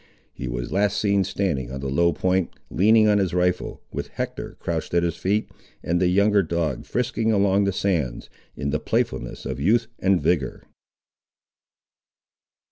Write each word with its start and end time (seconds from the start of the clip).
He 0.33 0.47
was 0.47 0.71
last 0.71 0.97
seen 0.99 1.23
standing 1.23 1.69
on 1.71 1.79
the 1.79 1.87
low 1.87 2.11
point, 2.11 2.55
leaning 2.71 3.07
on 3.07 3.19
his 3.19 3.35
rifle, 3.35 3.83
with 3.91 4.07
Hector 4.07 4.55
crouched 4.59 4.95
at 4.95 5.03
his 5.03 5.15
feet, 5.15 5.47
and 5.83 6.01
the 6.01 6.07
younger 6.07 6.41
dog 6.41 6.85
frisking 6.87 7.31
along 7.31 7.65
the 7.65 7.71
sands, 7.71 8.27
in 8.57 8.71
the 8.71 8.79
playfulness 8.79 9.45
of 9.45 9.59
youth 9.59 9.85
and 9.99 10.19
vigour. 10.19 10.63